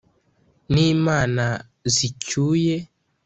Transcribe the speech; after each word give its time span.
N' 0.71 0.79
imana 0.93 1.45
zicyuye, 1.93 2.75